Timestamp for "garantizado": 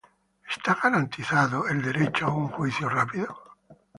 3.27-3.57